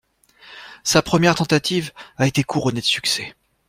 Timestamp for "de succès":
2.81-3.35